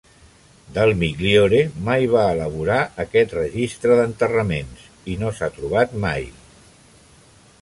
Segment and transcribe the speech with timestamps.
[0.77, 6.31] Del Migliore mai va elaborar aquest registre d'enterraments, i no s'ha trobat mai.